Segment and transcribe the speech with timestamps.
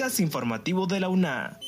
[0.00, 1.60] informativo de la UNA.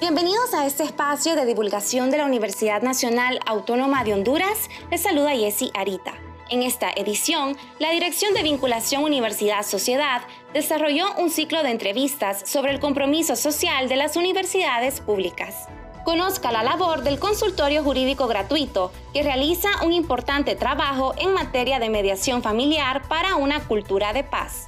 [0.00, 4.68] Bienvenidos a este espacio de divulgación de la Universidad Nacional Autónoma de Honduras.
[4.90, 6.12] Les saluda Jessy Arita.
[6.50, 10.20] En esta edición, la Dirección de Vinculación Universidad-Sociedad
[10.52, 15.68] desarrolló un ciclo de entrevistas sobre el compromiso social de las universidades públicas.
[16.04, 21.88] Conozca la labor del consultorio jurídico gratuito, que realiza un importante trabajo en materia de
[21.88, 24.66] mediación familiar para una cultura de paz.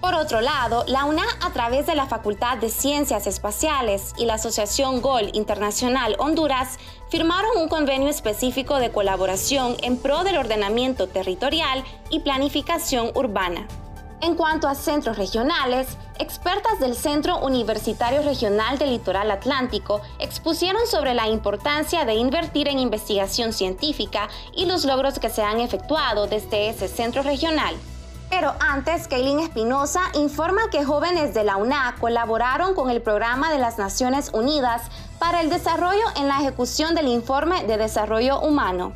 [0.00, 4.34] Por otro lado, la UNA, a través de la Facultad de Ciencias Espaciales y la
[4.34, 6.78] Asociación GOL Internacional Honduras,
[7.10, 13.68] firmaron un convenio específico de colaboración en pro del ordenamiento territorial y planificación urbana.
[14.20, 21.14] En cuanto a centros regionales, expertas del Centro Universitario Regional del Litoral Atlántico expusieron sobre
[21.14, 26.68] la importancia de invertir en investigación científica y los logros que se han efectuado desde
[26.68, 27.76] ese centro regional.
[28.28, 33.60] Pero antes, Kaylin Espinosa informa que jóvenes de la UNA colaboraron con el Programa de
[33.60, 34.82] las Naciones Unidas
[35.20, 38.94] para el desarrollo en la ejecución del Informe de Desarrollo Humano.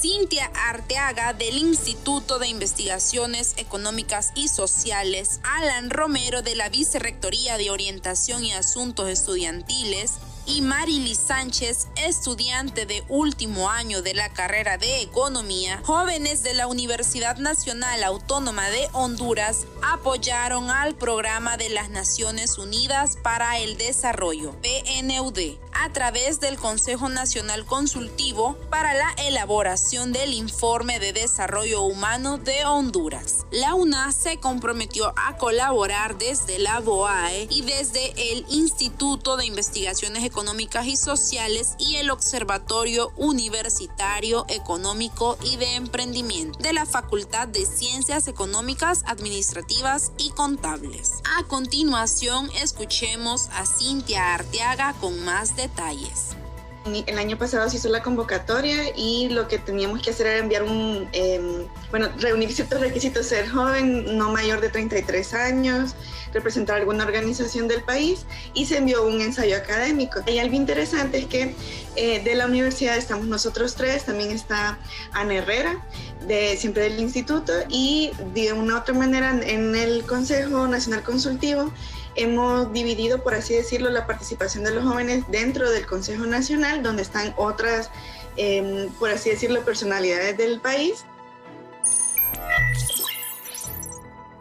[0.00, 7.70] Cintia Arteaga del Instituto de Investigaciones Económicas y Sociales, Alan Romero de la Vicerrectoría de
[7.70, 10.12] Orientación y Asuntos Estudiantiles,
[10.50, 16.66] y Marily Sánchez, estudiante de último año de la carrera de Economía, jóvenes de la
[16.66, 24.52] Universidad Nacional Autónoma de Honduras apoyaron al Programa de las Naciones Unidas para el Desarrollo,
[24.60, 32.38] PNUD, a través del Consejo Nacional Consultivo para la elaboración del Informe de Desarrollo Humano
[32.38, 33.46] de Honduras.
[33.52, 40.24] La UNA se comprometió a colaborar desde la BOAE y desde el Instituto de Investigaciones
[40.24, 47.66] Económicas y Sociales y el Observatorio Universitario Económico y de Emprendimiento de la Facultad de
[47.66, 51.12] Ciencias Económicas, Administrativas y Contables.
[51.38, 56.39] A continuación, escuchemos a Cintia Arteaga con más detalles.
[56.84, 60.62] El año pasado se hizo la convocatoria y lo que teníamos que hacer era enviar
[60.62, 65.94] un, em, bueno, reunir ciertos requisitos, ser joven, no mayor de 33 años,
[66.32, 68.24] representar alguna organización del país
[68.54, 70.20] y se envió un ensayo académico.
[70.26, 71.54] Y algo interesante es que
[71.96, 74.78] eh, de la universidad estamos nosotros tres, también está
[75.12, 75.84] Ana Herrera,
[76.26, 81.70] de, siempre del instituto, y de una u otra manera en el Consejo Nacional Consultivo
[82.14, 87.02] hemos dividido, por así decirlo, la participación de los jóvenes dentro del Consejo Nacional, donde
[87.02, 87.90] están otras,
[88.36, 91.04] em, por así decirlo, personalidades del país.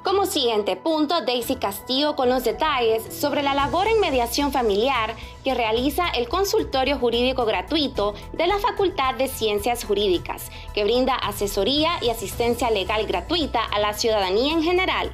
[0.09, 5.53] Como siguiente punto, Daisy Castillo con los detalles sobre la labor en mediación familiar que
[5.53, 12.09] realiza el consultorio jurídico gratuito de la Facultad de Ciencias Jurídicas, que brinda asesoría y
[12.09, 15.12] asistencia legal gratuita a la ciudadanía en general.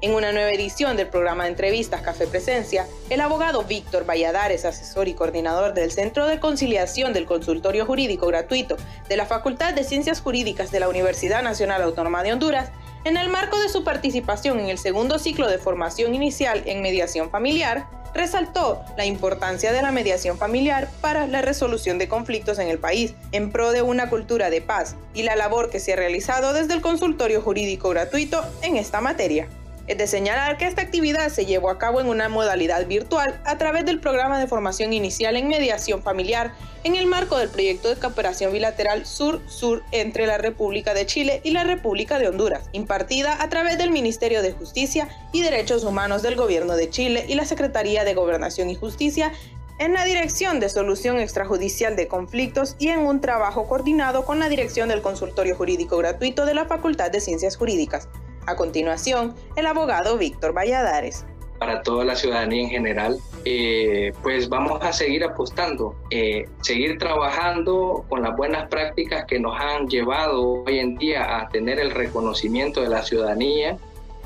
[0.00, 5.08] En una nueva edición del programa de entrevistas Café Presencia, el abogado Víctor Valladares, asesor
[5.08, 8.76] y coordinador del Centro de Conciliación del Consultorio Jurídico Gratuito
[9.08, 12.70] de la Facultad de Ciencias Jurídicas de la Universidad Nacional Autónoma de Honduras,
[13.02, 17.30] en el marco de su participación en el segundo ciclo de formación inicial en mediación
[17.30, 22.78] familiar, resaltó la importancia de la mediación familiar para la resolución de conflictos en el
[22.78, 26.52] país en pro de una cultura de paz y la labor que se ha realizado
[26.52, 29.48] desde el consultorio jurídico gratuito en esta materia.
[29.88, 33.56] Es de señalar que esta actividad se llevó a cabo en una modalidad virtual a
[33.56, 36.52] través del programa de formación inicial en mediación familiar
[36.84, 41.52] en el marco del proyecto de cooperación bilateral Sur-Sur entre la República de Chile y
[41.52, 46.36] la República de Honduras, impartida a través del Ministerio de Justicia y Derechos Humanos del
[46.36, 49.32] Gobierno de Chile y la Secretaría de Gobernación y Justicia
[49.78, 54.50] en la Dirección de Solución Extrajudicial de Conflictos y en un trabajo coordinado con la
[54.50, 58.06] Dirección del Consultorio Jurídico Gratuito de la Facultad de Ciencias Jurídicas.
[58.48, 61.26] A continuación, el abogado Víctor Valladares.
[61.58, 68.06] Para toda la ciudadanía en general, eh, pues vamos a seguir apostando, eh, seguir trabajando
[68.08, 72.80] con las buenas prácticas que nos han llevado hoy en día a tener el reconocimiento
[72.80, 73.76] de la ciudadanía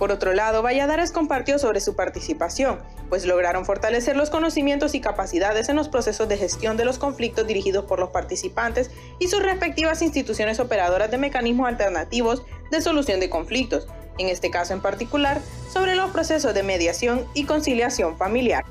[0.02, 5.68] por otro lado, Valladares compartió sobre su participación, pues lograron fortalecer los conocimientos y capacidades
[5.68, 10.02] en los procesos de gestión de los conflictos dirigidos por los participantes y sus respectivas
[10.02, 12.42] instituciones operadoras de mecanismos alternativos
[12.72, 13.86] de solución de conflictos,
[14.18, 15.40] en este caso en particular,
[15.72, 18.64] sobre los procesos de mediación y conciliación familiar.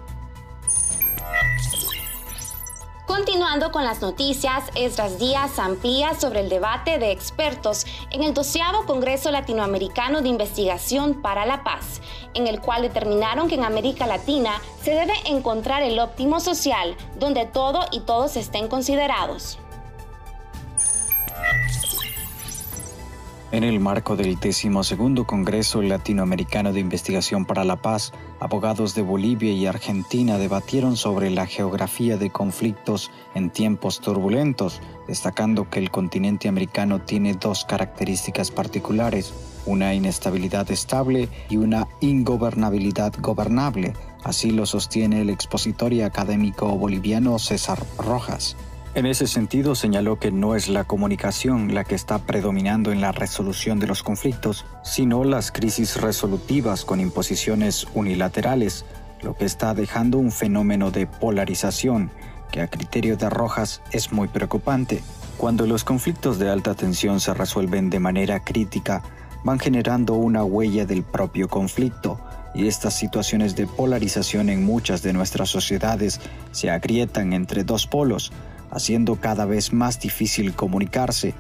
[3.12, 8.62] Continuando con las noticias, Esdras Díaz amplía sobre el debate de expertos en el 12
[8.88, 12.02] Congreso Latinoamericano de Investigación para la Paz,
[12.34, 17.46] en el cual determinaron que en América Latina se debe encontrar el óptimo social, donde
[17.46, 19.60] todo y todos estén considerados.
[23.52, 29.52] En el marco del decimosegundo Congreso Latinoamericano de Investigación para la Paz, abogados de Bolivia
[29.52, 36.48] y Argentina debatieron sobre la geografía de conflictos en tiempos turbulentos, destacando que el continente
[36.48, 39.34] americano tiene dos características particulares,
[39.66, 43.92] una inestabilidad estable y una ingobernabilidad gobernable.
[44.24, 48.56] Así lo sostiene el expositor y académico boliviano César Rojas.
[48.94, 53.14] En ese sentido, señaló que no es la comunicación la que está predominando en la
[53.14, 58.84] resolución de los conflictos, sino las crisis resolutivas con imposiciones unilaterales,
[59.22, 62.12] lo que está dejando un fenómeno de polarización
[62.52, 65.02] que a criterio de Rojas es muy preocupante.
[65.38, 69.04] Cuando los conflictos de alta tensión se resuelven de manera crítica,
[69.46, 72.20] van generando una huella del propio conflicto,
[72.54, 76.20] y estas situaciones de polarización en muchas de nuestras sociedades
[76.52, 78.34] se agrietan entre dos polos,
[78.72, 81.34] haciendo cada vez más difícil comunicarse,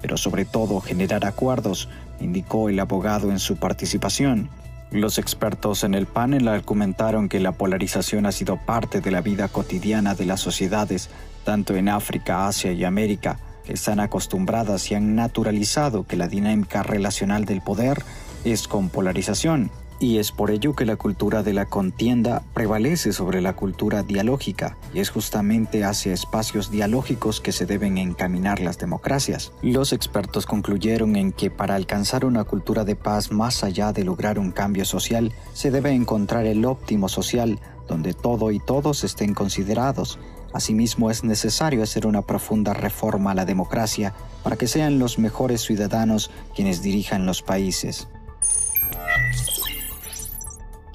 [0.00, 1.88] pero sobre todo generar acuerdos,
[2.20, 4.48] indicó el abogado en su participación.
[4.90, 9.48] Los expertos en el panel argumentaron que la polarización ha sido parte de la vida
[9.48, 11.10] cotidiana de las sociedades,
[11.44, 16.84] tanto en África, Asia y América, que están acostumbradas y han naturalizado que la dinámica
[16.84, 18.02] relacional del poder
[18.44, 23.40] es con polarización y es por ello que la cultura de la contienda prevalece sobre
[23.40, 29.52] la cultura dialógica, y es justamente hacia espacios dialógicos que se deben encaminar las democracias.
[29.62, 34.38] Los expertos concluyeron en que para alcanzar una cultura de paz más allá de lograr
[34.38, 37.58] un cambio social, se debe encontrar el óptimo social
[37.88, 40.18] donde todo y todos estén considerados.
[40.52, 45.62] Asimismo, es necesario hacer una profunda reforma a la democracia para que sean los mejores
[45.62, 48.08] ciudadanos quienes dirijan los países.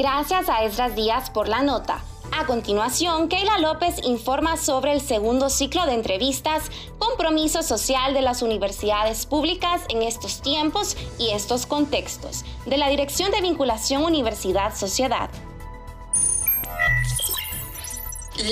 [0.02, 2.04] Gracias a Esdras Díaz por la nota.
[2.32, 8.42] A continuación, Keila López informa sobre el segundo ciclo de entrevistas Compromiso Social de las
[8.42, 15.30] Universidades Públicas en estos tiempos y estos contextos, de la Dirección de Vinculación Universidad-Sociedad.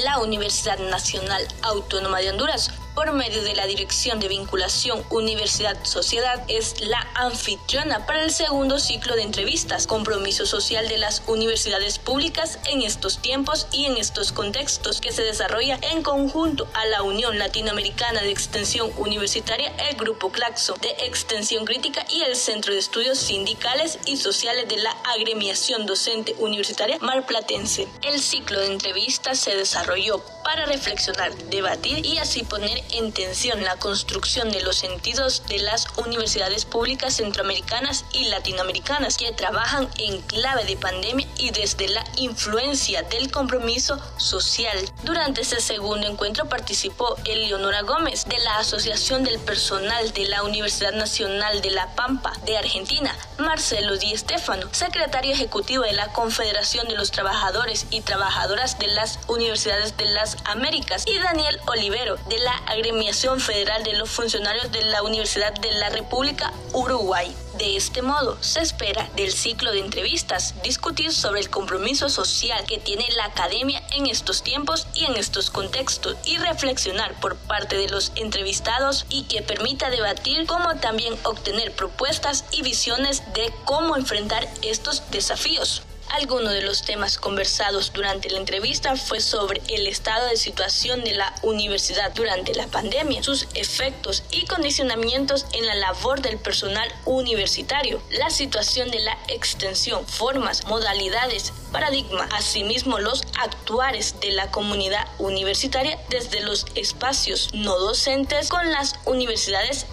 [0.06, 6.82] La Universidad Nacional Autónoma de Honduras por medio de la Dirección de Vinculación Universidad-Sociedad, es
[6.82, 12.82] la anfitriona para el segundo ciclo de entrevistas, compromiso social de las universidades públicas en
[12.82, 18.22] estos tiempos y en estos contextos, que se desarrolla en conjunto a la Unión Latinoamericana
[18.22, 24.00] de Extensión Universitaria, el Grupo Claxo de Extensión Crítica y el Centro de Estudios Sindicales
[24.06, 27.88] y Sociales de la Agremiación Docente Universitaria Marplatense.
[28.02, 33.78] El ciclo de entrevistas se desarrolló para reflexionar, debatir y así poner en tensión la
[33.78, 40.66] construcción de los sentidos de las universidades públicas centroamericanas y latinoamericanas que trabajan en clave
[40.66, 44.78] de pandemia y desde la influencia del compromiso social.
[45.04, 50.94] Durante este segundo encuentro participó Eleonora Gómez de la Asociación del Personal de la Universidad
[50.94, 56.96] Nacional de La Pampa de Argentina, Marcelo Di Stefano, secretario ejecutivo de la Confederación de
[56.96, 62.54] los Trabajadores y Trabajadoras de las Universidades de las Américas y Daniel Olivero de la
[62.70, 67.36] Agremiación Federal de los Funcionarios de la Universidad de la República Uruguay.
[67.58, 72.78] De este modo, se espera del ciclo de entrevistas discutir sobre el compromiso social que
[72.78, 77.90] tiene la academia en estos tiempos y en estos contextos y reflexionar por parte de
[77.90, 84.48] los entrevistados y que permita debatir como también obtener propuestas y visiones de cómo enfrentar
[84.62, 85.82] estos desafíos.
[86.10, 91.14] Alguno de los temas conversados durante la entrevista fue sobre el estado de situación de
[91.14, 98.02] la universidad durante la pandemia, sus efectos y condicionamientos en la labor del personal universitario,
[98.10, 106.00] la situación de la extensión, formas, modalidades, paradigma, asimismo los actuares de la comunidad universitaria
[106.10, 109.86] desde los espacios no docentes con las universidades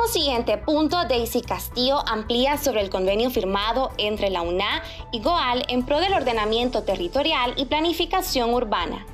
[0.00, 5.66] como siguiente punto, Daisy Castillo amplía sobre el convenio firmado entre la UNA y GOAL
[5.68, 9.04] en pro del ordenamiento territorial y planificación urbana.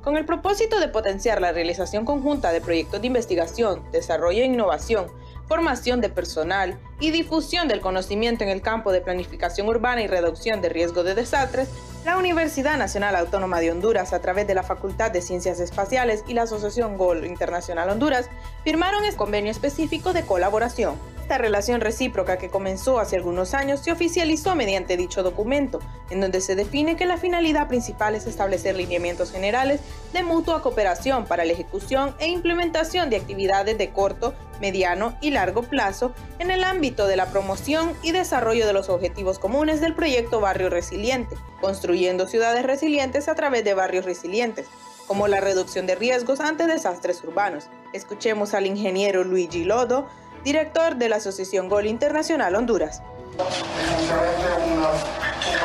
[0.00, 5.08] Con el propósito de potenciar la realización conjunta de proyectos de investigación, desarrollo e innovación,
[5.48, 10.62] formación de personal y difusión del conocimiento en el campo de planificación urbana y reducción
[10.62, 11.68] de riesgo de desastres,
[12.04, 16.34] la Universidad Nacional Autónoma de Honduras, a través de la Facultad de Ciencias Espaciales y
[16.34, 18.28] la Asociación GOL Internacional Honduras,
[18.64, 20.96] firmaron el convenio específico de colaboración
[21.32, 26.42] Esta relación recíproca que comenzó hace algunos años se oficializó mediante dicho documento, en donde
[26.42, 29.80] se define que la finalidad principal es establecer lineamientos generales
[30.12, 35.62] de mutua cooperación para la ejecución e implementación de actividades de corto, mediano y largo
[35.62, 40.38] plazo en el ámbito de la promoción y desarrollo de los objetivos comunes del proyecto
[40.38, 44.66] Barrio Resiliente, construyendo ciudades resilientes a través de barrios resilientes,
[45.06, 47.68] como la reducción de riesgos ante desastres urbanos.
[47.94, 50.08] Escuchemos al ingeniero Luigi Lodo,
[50.44, 53.02] director de la Asociación Gol Internacional Honduras.
[53.38, 53.46] Un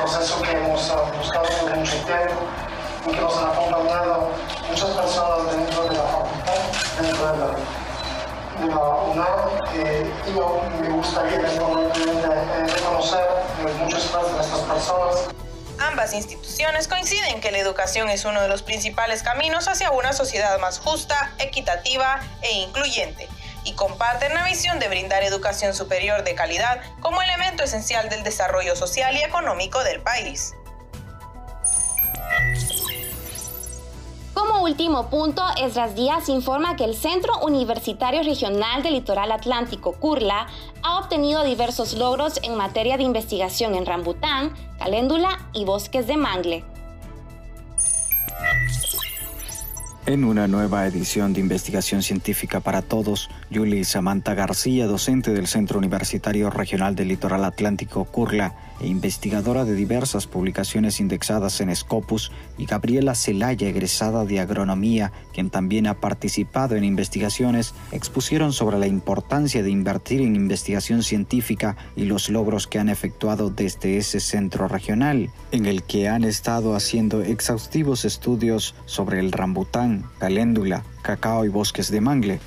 [0.02, 2.34] proceso que hemos buscado por mucho tiempo
[3.08, 4.30] y que nos han acompañado
[4.70, 6.54] muchas personas dentro de la facultad,
[7.02, 7.48] dentro de la,
[8.62, 9.40] de la UNAM.
[9.76, 13.26] Eh, y yo me gustaría eh, reconocer
[13.80, 15.16] mucho esfuerzo de estas personas.
[15.80, 20.58] Ambas instituciones coinciden que la educación es uno de los principales caminos hacia una sociedad
[20.60, 23.30] más justa, equitativa e incluyente
[23.68, 28.78] y comparten la visión de brindar educación superior de calidad como elemento esencial del desarrollo
[28.78, 30.54] social y económico del país.
[34.34, 40.48] Como último punto, Esdras Díaz informa que el Centro Universitario Regional del Litoral Atlántico, CURLA,
[40.84, 46.77] ha obtenido diversos logros en materia de investigación en rambután, caléndula y bosques de mangle.
[50.08, 55.80] En una nueva edición de Investigación Científica para Todos, Julie Samantha García, docente del Centro
[55.80, 62.66] Universitario Regional del Litoral Atlántico Curla e investigadora de diversas publicaciones indexadas en Scopus, y
[62.66, 69.64] Gabriela Celaya, egresada de Agronomía, quien también ha participado en investigaciones, expusieron sobre la importancia
[69.64, 75.30] de invertir en investigación científica y los logros que han efectuado desde ese centro regional,
[75.52, 81.92] en el que han estado haciendo exhaustivos estudios sobre el rambután, caléndula, cacao y bosques
[81.92, 82.40] de mangle.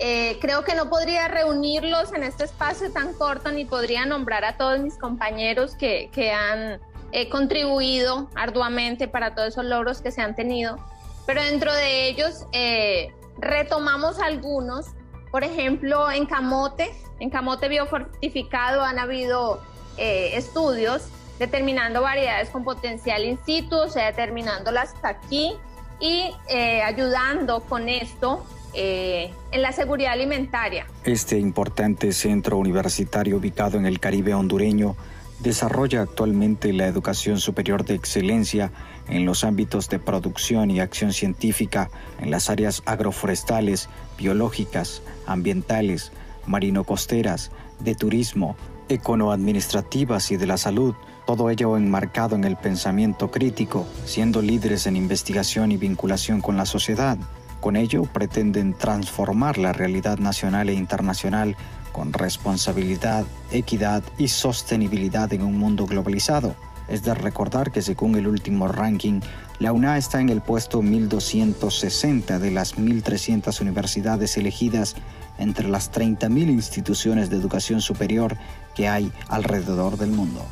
[0.00, 4.56] Eh, creo que no podría reunirlos en este espacio tan corto ni podría nombrar a
[4.56, 10.22] todos mis compañeros que, que han eh, contribuido arduamente para todos esos logros que se
[10.22, 10.78] han tenido,
[11.26, 14.86] pero dentro de ellos eh, retomamos algunos.
[15.32, 19.60] Por ejemplo, en camote, en camote biofortificado han habido
[19.96, 25.56] estudios determinando variedades con potencial in situ, o sea, determinándolas hasta aquí,
[26.00, 28.44] y eh, ayudando con esto
[28.74, 30.86] eh, en la seguridad alimentaria.
[31.04, 34.96] Este importante centro universitario ubicado en el Caribe hondureño
[35.40, 38.72] desarrolla actualmente la educación superior de excelencia
[39.08, 46.12] en los ámbitos de producción y acción científica en las áreas agroforestales, biológicas, ambientales,
[46.46, 48.56] marino-costeras, de turismo,
[48.88, 50.94] econoadministrativas y de la salud,
[51.26, 56.66] todo ello enmarcado en el pensamiento crítico, siendo líderes en investigación y vinculación con la
[56.66, 57.18] sociedad.
[57.60, 61.56] Con ello pretenden transformar la realidad nacional e internacional
[61.92, 66.54] con responsabilidad, equidad y sostenibilidad en un mundo globalizado.
[66.88, 69.20] Es de recordar que según el último ranking,
[69.58, 74.94] la UNA está en el puesto 1260 de las 1.300 universidades elegidas
[75.38, 78.36] entre las 30.000 instituciones de educación superior
[78.74, 80.46] que hay alrededor del mundo.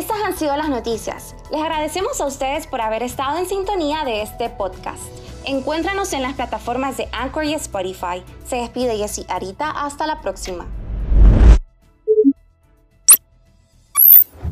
[0.00, 1.36] Estas han sido las noticias.
[1.52, 5.02] Les agradecemos a ustedes por haber estado en sintonía de este podcast.
[5.44, 8.22] Encuéntranos en las plataformas de Anchor y Spotify.
[8.46, 9.70] Se despide Jessy Arita.
[9.70, 10.66] Hasta la próxima.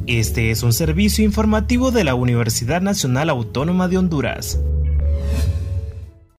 [0.06, 4.60] Este es un servicio informativo de la Universidad Nacional Autónoma de Honduras.